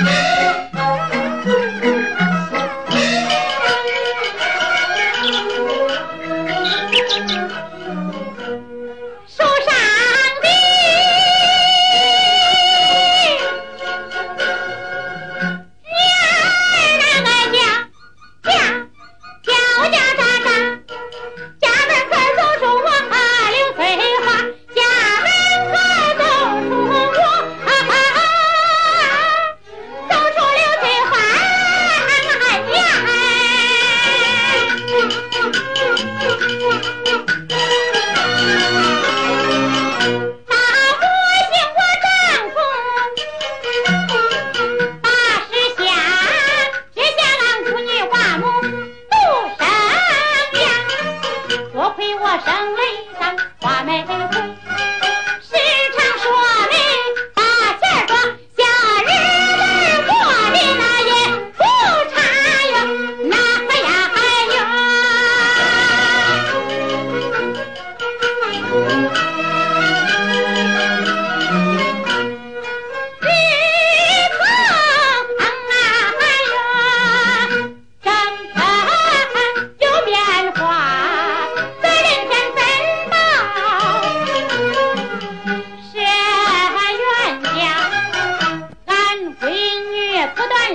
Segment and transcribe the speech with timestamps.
[0.00, 0.37] Yeah.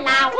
[0.02, 0.32] 啦。